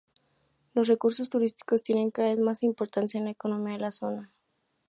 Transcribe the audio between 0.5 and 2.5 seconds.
Los recursos turísticos tienen cada vez